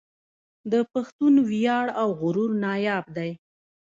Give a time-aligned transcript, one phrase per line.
[0.71, 3.31] د پښتون وياړ او غرور ناياب دی